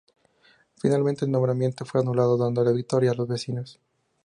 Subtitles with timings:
[0.79, 3.79] Finalmente, el nombramiento fue anulando dando la victoria a los vecinos.